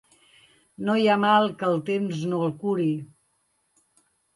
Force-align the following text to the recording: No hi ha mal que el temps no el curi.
No 0.87 0.95
hi 1.01 1.05
ha 1.11 1.19
mal 1.27 1.47
que 1.61 1.69
el 1.75 1.79
temps 1.93 2.27
no 2.33 2.43
el 2.49 2.59
curi. 2.67 2.91